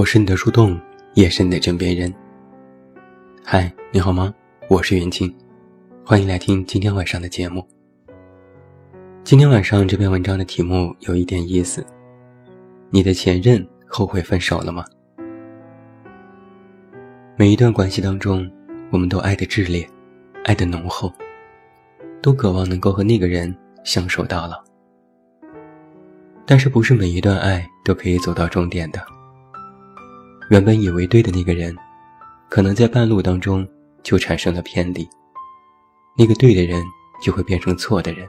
[0.00, 0.80] 我是你的树洞，
[1.12, 2.10] 也是你的枕边人。
[3.44, 4.34] 嗨，你好吗？
[4.66, 5.30] 我是袁静，
[6.06, 7.62] 欢迎来听今天晚上的节目。
[9.24, 11.84] 今天晚上这篇文章的题目有一点意思：
[12.88, 14.82] 你的前任后悔分手了吗？
[17.36, 18.50] 每一段关系当中，
[18.90, 19.86] 我们都爱的炽烈，
[20.46, 21.12] 爱的浓厚，
[22.22, 24.64] 都渴望能够和那个人相守到老。
[26.46, 29.19] 但是，不是每一段爱都可以走到终点的。
[30.50, 31.72] 原本以为对的那个人，
[32.48, 33.64] 可能在半路当中
[34.02, 35.08] 就产生了偏离。
[36.18, 36.82] 那个对的人
[37.22, 38.28] 就会变成错的人。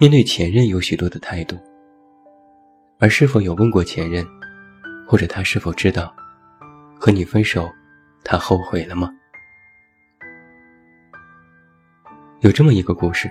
[0.00, 1.56] 面对前任有许多的态度，
[2.98, 4.26] 而是否有问过前任，
[5.06, 6.12] 或者他是否知道，
[6.98, 7.70] 和你分手，
[8.24, 9.08] 他后悔了吗？
[12.40, 13.30] 有这么一个故事：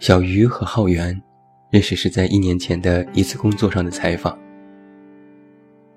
[0.00, 1.22] 小鱼和浩源
[1.70, 4.36] 认识是在一年前的一次工作上的采访。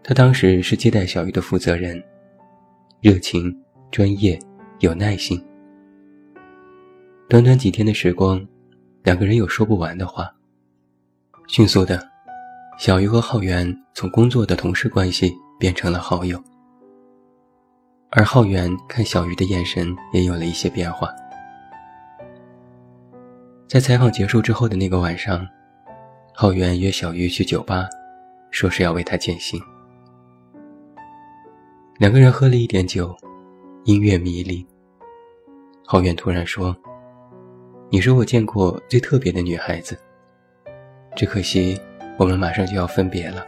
[0.07, 1.99] 他当时是接待小鱼的负责人，
[3.01, 3.51] 热情、
[3.89, 4.39] 专业、
[4.77, 5.43] 有耐心。
[7.27, 8.39] 短短几天的时光，
[9.01, 10.31] 两个人有说不完的话。
[11.47, 12.07] 迅速的，
[12.77, 16.39] 小鱼和浩源从工作的同事关系变成了好友，
[18.11, 21.09] 而浩源看小鱼的眼神也有了一些变化。
[23.67, 25.47] 在采访结束之后的那个晚上，
[26.31, 27.89] 浩源约小鱼去酒吧，
[28.51, 29.59] 说是要为他减薪。
[31.97, 33.15] 两个人喝了一点酒，
[33.85, 34.65] 音乐迷离。
[35.85, 36.75] 浩远突然说
[37.89, 39.97] ：“你是我见过最特别的女孩子。
[41.16, 41.79] 只可惜
[42.19, 43.45] 我们马上就要分别了，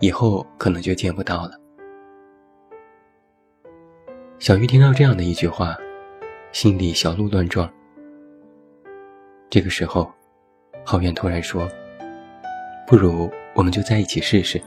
[0.00, 1.52] 以后可能就见不到了。”
[4.40, 5.78] 小鱼听到这样的一句话，
[6.50, 7.72] 心里小鹿乱撞。
[9.48, 10.10] 这个时候，
[10.84, 11.68] 浩远突然说
[12.84, 14.60] ：“不如我们就在一起试试。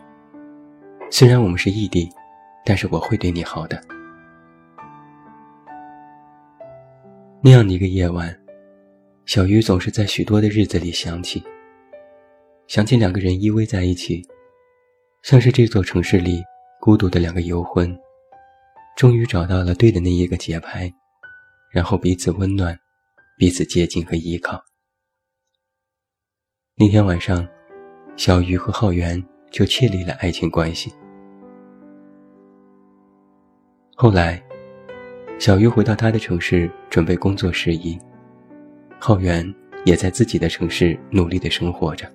[1.12, 2.10] 虽然我们是异地。”
[2.66, 3.82] 但是我会对你好的。
[7.42, 8.34] 那样的一个夜晚，
[9.26, 11.44] 小鱼总是在许多的日子里想起，
[12.68, 14.26] 想起两个人依偎在一起，
[15.24, 16.42] 像是这座城市里
[16.80, 17.94] 孤独的两个游魂，
[18.96, 20.90] 终于找到了对的那一个节拍，
[21.70, 22.80] 然后彼此温暖，
[23.38, 24.64] 彼此接近和依靠。
[26.76, 27.46] 那天晚上，
[28.16, 29.22] 小鱼和浩源
[29.52, 30.94] 就确立了爱情关系。
[33.96, 34.42] 后来，
[35.38, 37.96] 小鱼回到他的城市准备工作事宜，
[39.00, 39.54] 浩源
[39.86, 42.12] 也在自己的城市努力的生活着。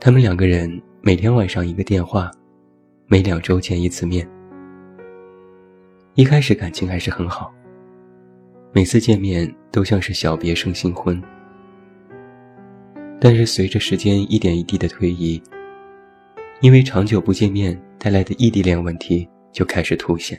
[0.00, 2.28] 他们两个人每天晚上一个电话，
[3.06, 4.28] 每两周见一次面。
[6.14, 7.54] 一开始感情还是很好，
[8.72, 11.22] 每次见面都像是小别胜新婚。
[13.20, 15.40] 但是随着时间一点一滴的推移，
[16.60, 19.26] 因为长久不见面带来的异地恋问题。
[19.56, 20.38] 就开始凸显。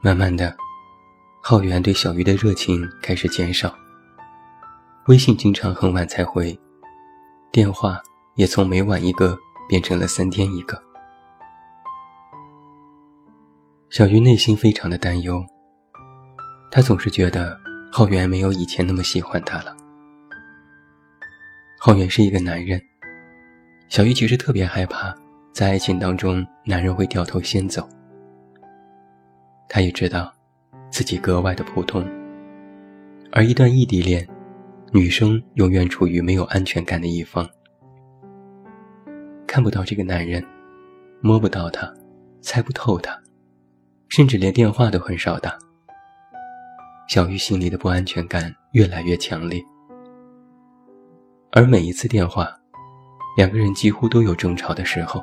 [0.00, 0.56] 慢慢的，
[1.42, 3.76] 浩源对小鱼的热情开始减少。
[5.06, 6.58] 微信经常很晚才回，
[7.52, 8.00] 电话
[8.34, 9.38] 也从每晚一个
[9.68, 10.82] 变成了三天一个。
[13.90, 15.44] 小鱼内心非常的担忧，
[16.70, 17.60] 他总是觉得
[17.92, 19.76] 浩源没有以前那么喜欢他了。
[21.78, 22.80] 浩源是一个男人，
[23.90, 25.14] 小鱼其实特别害怕。
[25.52, 27.86] 在爱情当中，男人会掉头先走。
[29.68, 30.32] 他也知道，
[30.90, 32.06] 自己格外的普通。
[33.32, 34.26] 而一段异地恋，
[34.92, 37.48] 女生永远处于没有安全感的一方，
[39.46, 40.44] 看不到这个男人，
[41.20, 41.92] 摸不到他，
[42.40, 43.20] 猜不透他，
[44.08, 45.56] 甚至连电话都很少打。
[47.08, 49.60] 小玉心里的不安全感越来越强烈，
[51.52, 52.48] 而每一次电话，
[53.36, 55.22] 两个人几乎都有争吵的时候。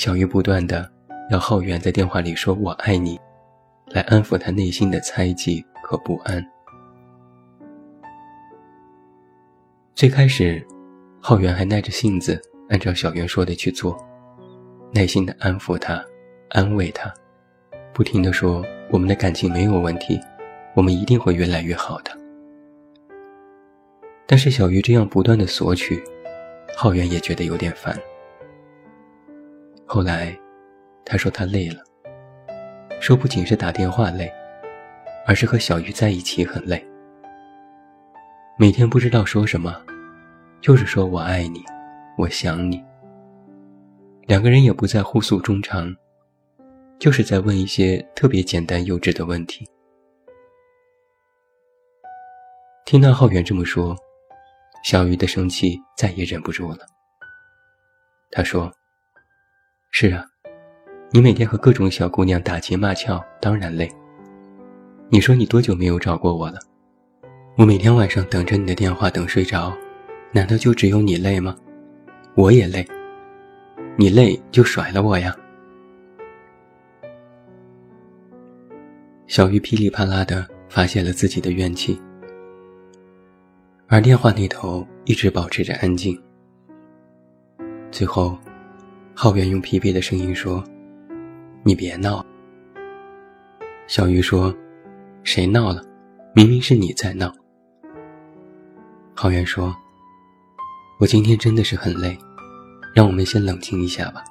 [0.00, 0.90] 小鱼不断的
[1.28, 3.20] 要浩源在电话里说“我爱你”，
[3.92, 6.42] 来安抚他内心的猜忌和不安。
[9.94, 10.66] 最开始，
[11.20, 13.94] 浩源还耐着性子按照小圆说的去做，
[14.90, 16.02] 耐心的安抚他，
[16.48, 17.12] 安慰他，
[17.92, 20.18] 不停的说我们的感情没有问题，
[20.74, 22.10] 我们一定会越来越好的。
[24.26, 26.02] 但是小鱼这样不断的索取，
[26.74, 27.94] 浩源也觉得有点烦。
[29.92, 30.38] 后来，
[31.04, 31.82] 他说他累了，
[33.00, 34.32] 说不仅是打电话累，
[35.26, 36.80] 而是和小鱼在一起很累。
[38.56, 39.84] 每天不知道说什么，
[40.60, 41.64] 就是说我爱你，
[42.16, 42.80] 我想你。
[44.28, 45.92] 两个人也不再互诉衷肠，
[47.00, 49.68] 就是在问一些特别简单幼稚的问题。
[52.84, 53.96] 听到浩源这么说，
[54.84, 56.86] 小鱼的生气再也忍不住了。
[58.30, 58.72] 他说
[59.92, 60.24] ：“是啊，
[61.10, 63.90] 你每天和各种小姑娘打情骂俏，当然累。
[65.08, 66.60] 你说你多久没有找过我了？
[67.56, 69.76] 我每天晚上等着你的电话等睡着，
[70.32, 71.56] 难道就只有你累吗？
[72.34, 72.86] 我也累。
[73.96, 75.36] 你累就甩了我呀。”
[79.26, 82.00] 小鱼噼里啪啦的发泄了自己的怨气。
[83.88, 86.16] 而电话那头一直保持着安静。
[87.90, 88.38] 最后，
[89.22, 90.64] 浩源用疲惫的声音说
[91.62, 92.24] ：“你别闹。”
[93.86, 94.50] 小鱼说
[95.24, 95.82] ：“谁闹了？
[96.34, 97.30] 明明是你在闹。”
[99.14, 99.76] 浩源说
[100.98, 102.16] ：“我今天真的是很累，
[102.94, 104.24] 让我们先冷静一下吧。”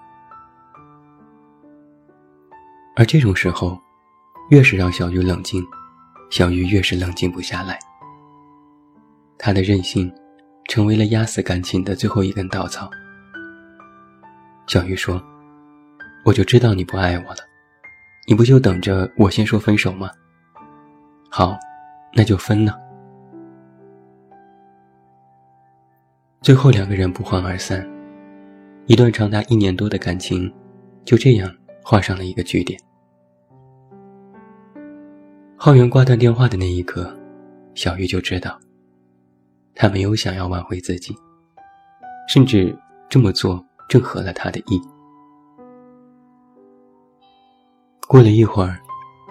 [2.98, 3.80] 而这种时候，
[4.50, 5.64] 越是让小鱼冷静，
[6.32, 7.78] 小鱼越是冷静不下来。
[9.38, 10.12] 他的任性，
[10.68, 12.90] 成为了压死感情的最后一根稻草。
[14.70, 15.20] 小鱼说
[16.24, 17.38] ：“我就知道你不爱我了，
[18.28, 20.12] 你不就等着我先说分手吗？
[21.28, 21.58] 好，
[22.14, 22.80] 那就分了。”
[26.42, 27.84] 最后两个人不欢而散，
[28.86, 30.54] 一段长达一年多的感情，
[31.04, 31.52] 就这样
[31.84, 32.80] 画上了一个句点。
[35.58, 37.12] 浩源挂断电话的那一刻，
[37.74, 38.60] 小鱼就知道。
[39.74, 41.16] 他没有想要挽回自己，
[42.28, 42.78] 甚至
[43.10, 44.80] 这么做正合了他的意。
[48.08, 48.80] 过了一会儿，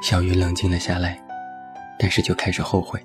[0.02, 1.24] 小鱼冷静了下来，
[1.98, 3.00] 但是就开始后悔。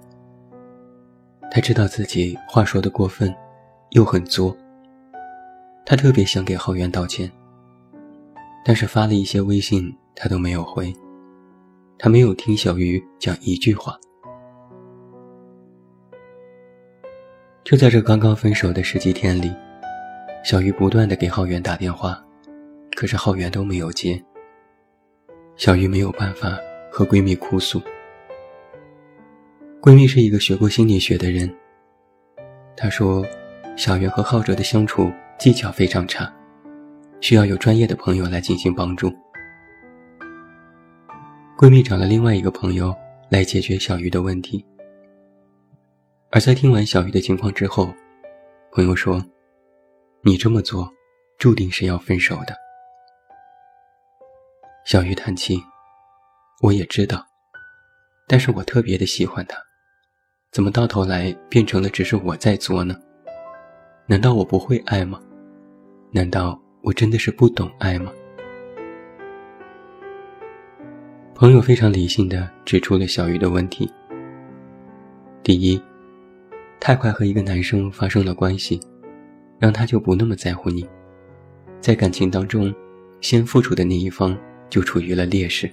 [1.49, 3.33] 他知道自己话说的过分，
[3.91, 4.55] 又很作。
[5.85, 7.31] 他特别想给浩源道歉，
[8.65, 10.91] 但是发了一些微信，他都没有回。
[11.99, 13.95] 他没有听小鱼讲一句话。
[17.63, 19.53] 就在这刚刚分手的十几天里，
[20.43, 22.21] 小鱼不断的给浩源打电话，
[22.97, 24.21] 可是浩源都没有接。
[25.55, 26.59] 小鱼没有办法
[26.91, 27.81] 和闺蜜哭诉。
[29.81, 31.49] 闺蜜是一个学过心理学的人，
[32.75, 33.25] 她说，
[33.77, 35.09] 小鱼和浩哲的相处
[35.39, 36.29] 技巧非常差，
[37.21, 39.09] 需要有专业的朋友来进行帮助。
[41.57, 42.93] 闺蜜找了另外一个朋友
[43.29, 44.65] 来解决小鱼的问题。
[46.31, 47.93] 而在听完小鱼的情况之后，
[48.71, 49.23] 朋友说
[50.25, 50.89] ：“你这么做，
[51.37, 52.55] 注定是要分手的。”
[54.87, 55.61] 小鱼叹气
[56.63, 57.25] ：“我也知道，
[58.25, 59.57] 但是我特别的喜欢他，
[60.51, 62.95] 怎么到头来变成了只是我在做呢？
[64.07, 65.21] 难道我不会爱吗？
[66.11, 68.09] 难道我真的是不懂爱吗？”
[71.35, 73.91] 朋友非常理性的指出了小鱼的问题：
[75.43, 75.81] 第一。
[76.79, 78.77] 太快和一个男生发生了关系，
[79.63, 80.85] 让他就不那么在乎你，
[81.79, 82.75] 在感情当中，
[83.21, 84.37] 先付出的那一方
[84.69, 85.71] 就处于了劣势。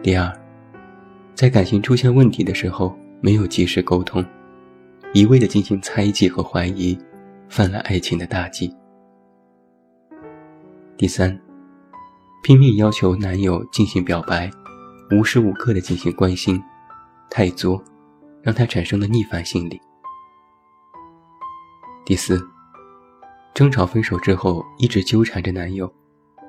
[0.00, 0.32] 第二，
[1.34, 4.24] 在感情出现问题的时候没有及时沟通，
[5.12, 6.96] 一味的进行猜忌和怀疑，
[7.48, 8.72] 犯了爱情的大忌。
[10.96, 11.36] 第三，
[12.44, 14.48] 拼命要求男友进行表白，
[15.10, 16.62] 无时无刻的进行关心，
[17.28, 17.82] 太作。
[18.42, 19.80] 让他产生了逆反心理。
[22.08, 22.42] 第四，
[23.52, 25.92] 争吵分手之后一直纠缠着男友，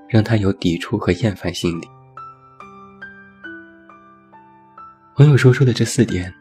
[0.07, 1.87] 让他有抵触和厌烦心理。
[5.17, 6.33] 朋友说出的这四点，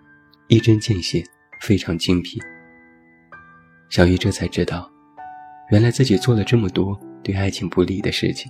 [0.47, 1.25] 一针见血，
[1.61, 2.41] 非常精辟。
[3.91, 4.89] 小鱼这才知道，
[5.73, 8.49] 原来自己做了这么多对爱情不利的事情。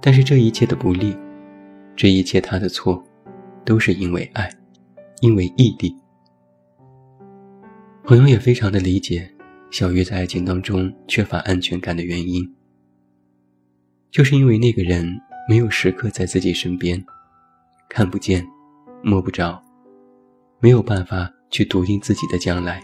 [0.00, 1.18] 但是这一切的不利，
[1.96, 3.04] 这一切他的错，
[3.64, 4.48] 都是因为爱。
[5.20, 5.92] 因为异地，
[8.08, 9.30] 朋友也非常的理解
[9.70, 12.50] 小鱼在爱情当中缺乏安全感的原因，
[14.10, 17.04] 就是因为那个人没有时刻在自己身边，
[17.86, 18.42] 看不见，
[19.02, 19.62] 摸不着，
[20.58, 22.82] 没有办法去笃定自己的将来，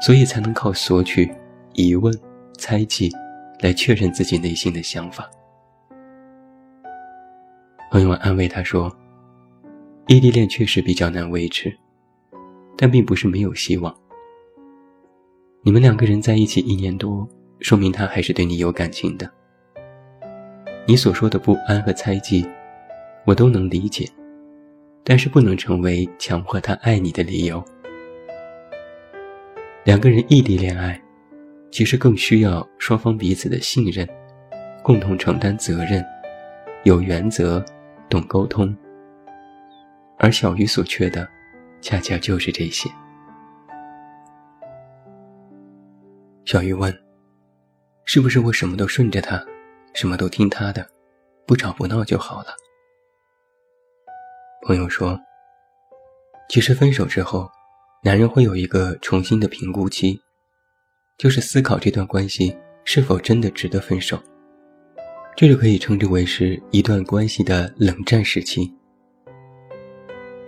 [0.00, 1.28] 所以才能靠索取、
[1.72, 2.16] 疑问、
[2.56, 3.10] 猜忌
[3.62, 5.28] 来确认自己内心的想法。
[7.90, 8.96] 朋友安慰他说。
[10.06, 11.76] 异地恋确实比较难维持，
[12.76, 13.92] 但并不是没有希望。
[15.66, 17.26] 你们两个人在一起一年多，
[17.60, 19.26] 说明他还是对你有感情的。
[20.86, 22.46] 你所说的不安和猜忌，
[23.24, 24.06] 我都能理解，
[25.02, 27.64] 但是不能成为强迫他爱你的理由。
[29.84, 31.00] 两个人异地恋爱，
[31.70, 34.06] 其实更需要双方彼此的信任，
[34.82, 36.04] 共同承担责任，
[36.82, 37.64] 有原则，
[38.10, 38.76] 懂沟通。
[40.18, 41.26] 而小鱼所缺的，
[41.80, 42.90] 恰恰就是这些。
[46.44, 46.94] 小鱼问
[48.04, 49.42] ：“是不是我什么都顺着他，
[49.94, 50.86] 什么都听他的，
[51.46, 52.48] 不吵不闹就好了？”
[54.60, 55.18] 朋友说
[56.50, 57.50] ：“其实分手之后，
[58.02, 60.20] 男人会有一个重新的评估期，
[61.16, 64.22] 就是思考这段关系是否真的值得分手。
[65.34, 68.70] 这就可以称之为是一段关系的冷战时期。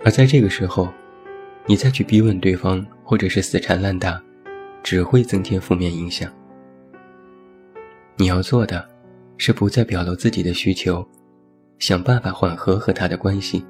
[0.05, 0.93] 而在这个时候，
[1.65, 4.21] 你再去逼问对方，或者是死缠烂打。”
[4.89, 6.31] 只会增添负面影响。
[8.15, 8.87] 你要做的，
[9.35, 11.05] 是不再表露自己的需求，
[11.77, 13.61] 想办法缓和和他的关系。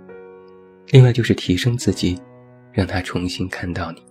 [0.89, 2.21] 另外就是提升自己，
[2.71, 4.03] 让他重新看到你。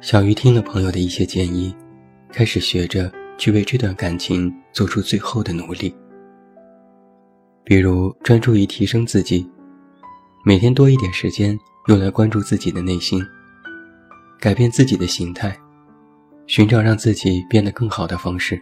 [0.00, 1.76] 小鱼听了朋友的一些建议，
[2.32, 5.94] 开始学着去为这段感情做出最后的努力。
[7.64, 9.46] 比如专注于提升自己，
[10.42, 11.54] 每天多一点时间
[11.88, 13.22] 用来关注自己的内心。
[14.40, 15.56] 改变自己的形态，
[16.46, 18.60] 寻找让自己变得更好的方式。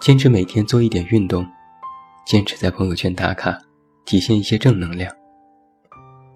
[0.00, 1.44] 坚持每天做一点运动，
[2.24, 3.58] 坚持在朋友圈打卡，
[4.04, 5.12] 体现一些正能量。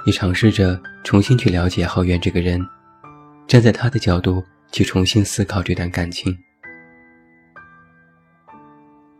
[0.04, 2.61] 也尝试着重新去了解浩源这个人，
[3.47, 4.42] 站在他的角度
[4.73, 6.37] 去重新思考这段感情。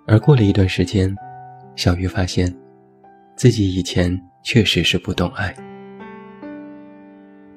[0.09, 1.15] 而过了一段时间，
[1.77, 2.53] 小鱼发现，
[3.37, 5.55] 自己以前确实是不懂爱。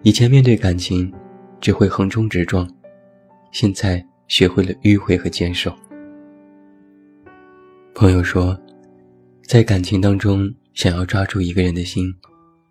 [0.05, 1.11] 以前面对感情，
[1.59, 2.69] 只会横冲直撞，
[3.51, 5.75] 现在学会了迂回和坚守。
[7.95, 8.55] 朋友说，
[9.47, 12.13] 在感情当中，想要抓住一个人的心，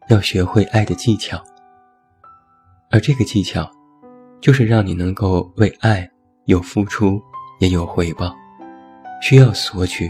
[0.09, 1.43] 要学会爱的技巧。
[2.93, 3.69] 而这个技巧，
[4.41, 6.09] 就是让你能够为爱
[6.45, 7.21] 有付出，
[7.59, 8.33] 也有回报，
[9.21, 10.09] 需要索取，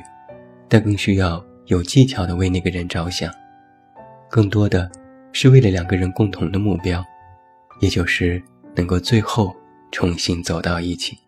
[0.69, 3.33] 但更需要有技巧的为那个人着想，
[4.29, 4.93] 更多的
[5.33, 7.03] 是为了两个人共同的目标。
[7.81, 8.43] 也就是
[8.75, 9.55] 能够最后
[9.91, 11.19] 重新走到一起。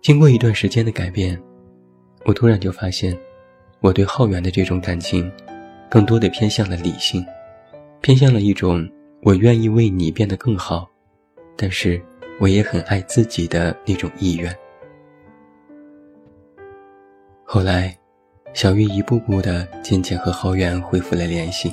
[0.00, 1.40] 经过一段时间的改变，
[2.24, 3.16] 我突然就发现，
[3.80, 5.30] 我对浩源的这种感情，
[5.88, 7.24] 更多的偏向了理性，
[8.00, 8.88] 偏向了一种
[9.22, 10.90] 我愿意为你变得更好，
[11.56, 12.02] 但是
[12.40, 14.52] 我也很爱自己的那种意愿。
[17.44, 17.96] 后来，
[18.54, 21.72] 小玉一步步的渐渐和浩源恢复了联系。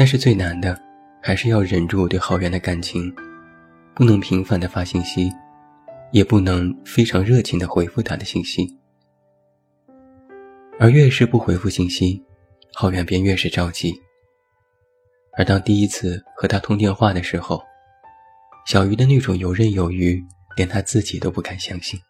[0.00, 0.80] 但是最难的，
[1.22, 3.14] 还是要忍住对浩源的感情，
[3.94, 5.30] 不能频繁的发信息，
[6.10, 8.66] 也不能非常热情的回复他的信息。
[10.78, 12.24] 而越是不回复信息，
[12.72, 13.94] 浩源便越是着急。
[15.36, 17.62] 而当第一次和他通电话的时候，
[18.64, 20.18] 小鱼的那种游刃有余，
[20.56, 22.00] 连他自己都不敢相信。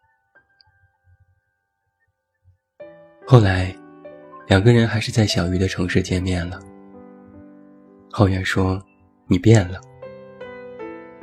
[3.27, 3.75] 后来，
[4.47, 6.70] 两个人还是在小鱼的城市见面了。
[8.13, 8.83] 浩源说
[9.29, 9.81] ：“你变了。”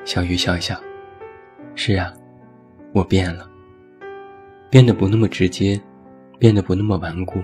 [0.06, 0.80] 小鱼笑笑
[1.76, 2.14] ：“是啊，
[2.94, 3.50] 我变了，
[4.70, 5.80] 变得不那么直接，
[6.40, 7.42] 变得不那么顽固，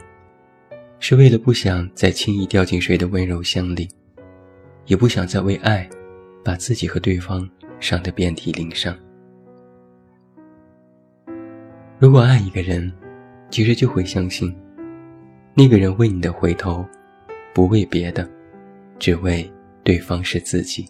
[0.98, 3.90] 是为了不想再轻易掉进谁的温柔乡里，
[4.86, 5.90] 也不想再为爱，
[6.42, 7.48] 把自己和对方
[7.82, 8.98] 伤得遍体鳞伤。
[12.00, 12.90] 如果爱一个人，
[13.50, 14.56] 其实就会相信，
[15.54, 16.86] 那个人为你的回头，
[17.54, 18.26] 不为别的。”
[19.03, 19.51] 只为
[19.83, 20.89] 对方是自己。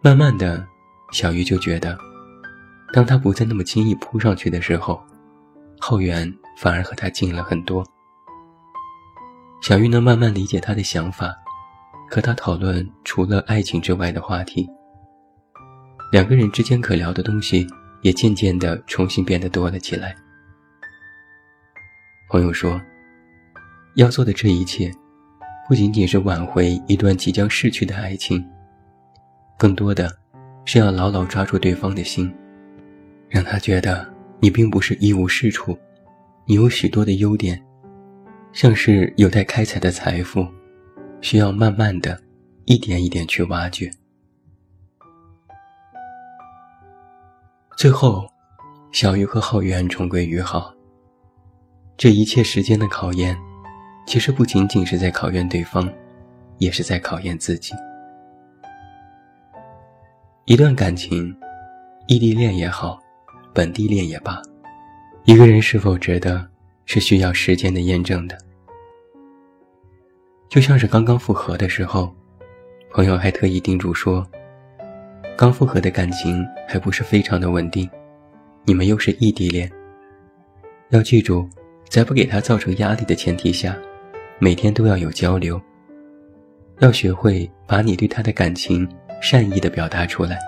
[0.00, 0.66] 慢慢的，
[1.12, 1.98] 小鱼就觉得，
[2.94, 4.98] 当他不再那么轻易扑上去的时候，
[5.78, 7.86] 浩源反而和他近了很多。
[9.60, 11.36] 小鱼能慢慢理解他的想法，
[12.10, 14.66] 和他讨论除了爱情之外的话题。
[16.10, 17.66] 两个人之间可聊的东西
[18.00, 20.16] 也渐渐的重新变得多了起来。
[22.30, 22.80] 朋友说。
[23.96, 24.92] 要做的这一切，
[25.66, 28.46] 不仅仅是挽回一段即将逝去的爱情，
[29.58, 30.14] 更多的
[30.66, 32.30] 是要牢牢抓住对方的心，
[33.30, 34.06] 让他觉得
[34.38, 35.74] 你并不是一无是处，
[36.44, 37.64] 你有许多的优点，
[38.52, 40.46] 像是有待开采的财富，
[41.22, 42.20] 需要慢慢的
[42.66, 43.90] 一点一点去挖掘。
[47.78, 48.26] 最后，
[48.92, 50.74] 小鱼和浩源重归于好。
[51.96, 53.34] 这一切时间的考验。
[54.06, 55.92] 其实不仅仅是在考验对方，
[56.58, 57.74] 也是在考验自己。
[60.44, 61.36] 一段感情，
[62.06, 63.00] 异地恋也好，
[63.52, 64.40] 本地恋也罢，
[65.24, 66.48] 一个人是否值得，
[66.84, 68.38] 是需要时间的验证的。
[70.48, 72.14] 就像是刚刚复合的时候，
[72.92, 74.24] 朋友还特意叮嘱说，
[75.36, 77.90] 刚复合的感情还不是非常的稳定，
[78.64, 79.68] 你们又是异地恋，
[80.90, 81.50] 要记住，
[81.90, 83.76] 在不给他造成压力的前提下，
[84.38, 85.60] 每天都要有交流。
[86.80, 88.86] 要学会把你对他的感情
[89.22, 90.38] 善意的表达出来，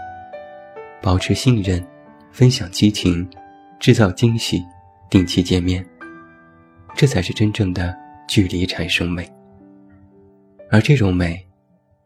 [1.00, 1.82] 保持信任，
[2.30, 3.26] 分享激情，
[3.80, 4.62] 制造惊喜，
[5.08, 5.82] 定期见面，
[6.94, 7.96] 这才是真正的
[8.28, 9.26] 距离产生美。
[10.70, 11.42] 而这种美，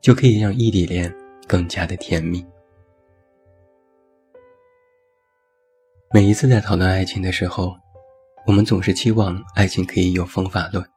[0.00, 1.12] 就可以让异地恋
[1.48, 2.46] 更加的甜蜜。
[6.14, 7.74] 每一次在讨论爱情的时候，
[8.46, 10.91] 我们总是期望爱情可以有方法论。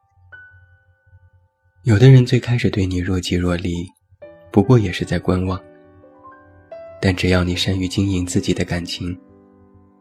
[1.86, 3.86] 有的人最开始对你若即若离，
[4.50, 5.56] 不过也是在观望。
[7.00, 9.16] 但只要你善于经营自己的感情，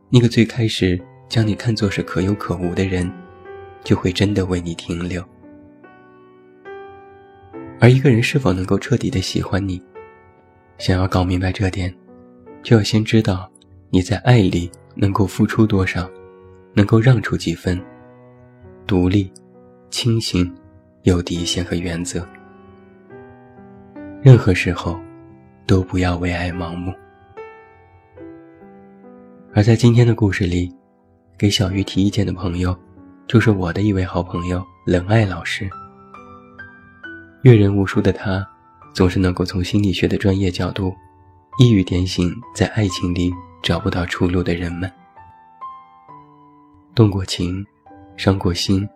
[0.09, 0.99] 那个最开始
[1.29, 3.07] 将你看作是可有可无的人，
[3.83, 5.23] 就会真的为你停留。
[7.79, 9.79] 而一个人是否能够彻底的喜欢你，
[10.79, 11.95] 想要搞明白这点，
[12.63, 13.47] 就要先知道
[13.91, 16.09] 你在爱里能够付出多少，
[16.73, 17.79] 能够让出几分，
[18.87, 19.31] 独立，
[19.91, 20.51] 清醒。
[21.05, 22.27] 有底线和原则，
[24.23, 24.99] 任何时候
[25.67, 26.91] 都不要为爱盲目。
[29.53, 30.75] 而在今天的故事里，
[31.37, 32.75] 给小玉提意见的朋友，
[33.27, 35.69] 就是我的一位好朋友冷爱老师。
[37.43, 38.43] 阅人无数的他，
[38.91, 40.91] 总是能够从心理学的专业角度，
[41.59, 43.31] 一语点醒在爱情里
[43.61, 44.91] 找不到出路的人们。
[46.95, 47.63] 动过情，
[48.17, 48.89] 伤过心，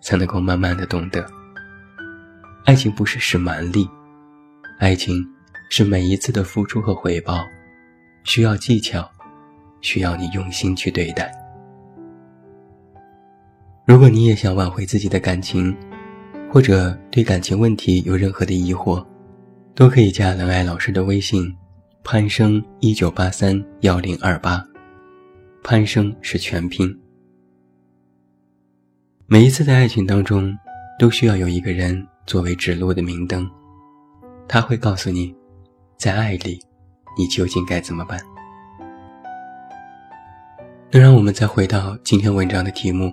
[0.00, 1.24] 才能够慢慢的懂得。
[2.64, 3.88] 爱情不是使蛮力，
[4.78, 5.26] 爱情
[5.68, 7.44] 是每一次的付出和回报，
[8.22, 9.10] 需要技巧，
[9.80, 11.30] 需要你用心去对待。
[13.84, 15.76] 如果你也想挽回自己的感情，
[16.48, 19.04] 或者对感情问题有任何的疑惑，
[19.74, 21.52] 都可以加冷爱老师的微信：
[22.04, 24.64] 潘生一九八三幺零二八，
[25.64, 26.96] 潘生是全拼。
[29.26, 30.56] 每一次在爱情当中，
[30.96, 32.06] 都需要有一个人。
[32.24, 33.50] 作为指路的明灯，
[34.48, 35.34] 他会告诉你，
[35.96, 36.60] 在爱里，
[37.18, 38.20] 你究竟该怎么办。
[40.90, 43.12] 那让我们再回到今天文章的题目：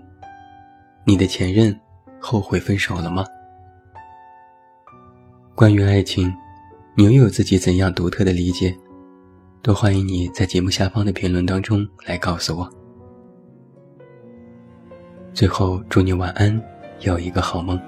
[1.06, 1.78] 你的前任
[2.20, 3.26] 后悔分手了吗？
[5.56, 6.34] 关于爱情，
[6.96, 8.78] 你又有自己怎样独特的理解？
[9.62, 12.70] 都欢迎你在节目下方的评论当中来告诉我。
[15.34, 16.62] 最后，祝你晚安，
[17.02, 17.80] 有一个好梦。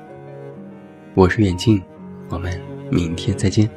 [1.13, 1.81] 我是远近，
[2.29, 2.57] 我们
[2.89, 3.69] 明天再见。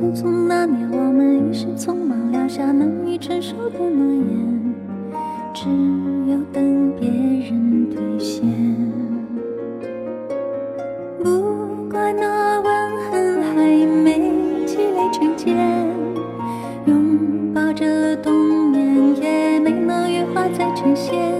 [0.00, 4.74] 匆匆那年，我们一时匆忙撂下难以承受的诺言，
[5.52, 5.68] 只
[6.26, 8.42] 有等别人兑现。
[11.22, 12.70] 不怪那吻
[13.10, 14.32] 痕还没
[14.64, 15.54] 积累成茧，
[16.86, 21.39] 拥抱着冬眠也没能羽化再成仙。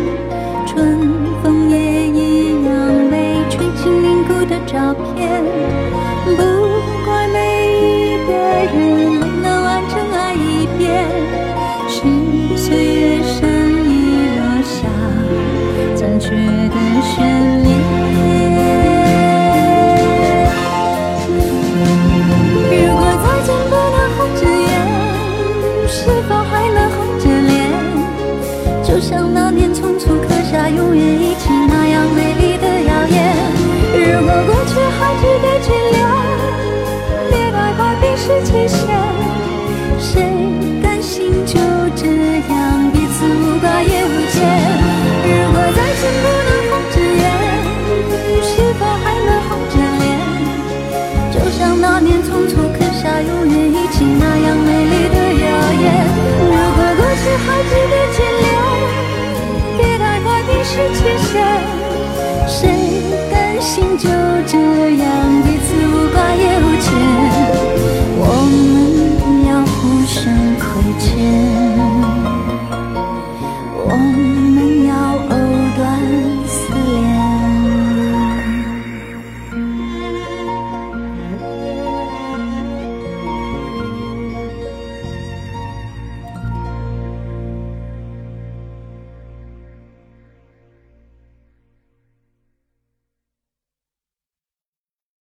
[16.31, 16.37] 觉
[16.69, 16.90] 得